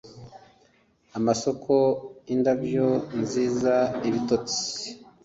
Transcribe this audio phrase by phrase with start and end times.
[1.17, 1.73] amasoko,
[2.33, 2.87] indabyo
[3.21, 3.75] nziza,
[4.07, 4.63] ibitotsi!